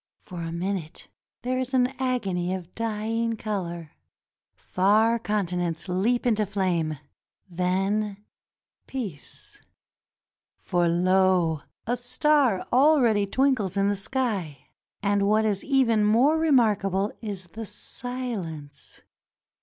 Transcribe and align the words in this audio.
For 0.17 0.41
a 0.41 0.51
minute 0.51 1.09
there 1.43 1.59
is 1.59 1.75
an 1.75 1.85
agony 1.99 2.55
of 2.55 2.73
dying 2.73 3.37
color— 3.37 3.91
far 4.55 5.19
continents 5.19 5.87
leap 5.87 6.25
into 6.25 6.47
flame; 6.47 6.97
then, 7.47 8.17
peace; 8.87 9.59
for 10.57 10.87
lo! 10.87 11.61
a 11.85 11.95
star 11.95 12.65
already 12.73 13.27
twinkles 13.27 13.77
in 13.77 13.89
the 13.89 13.95
sky. 13.95 14.69
And 15.03 15.27
what 15.27 15.45
is 15.45 15.63
even 15.63 16.03
more 16.03 16.35
remarkable 16.35 17.11
is 17.21 17.45
the 17.53 17.67
silence. 17.67 19.03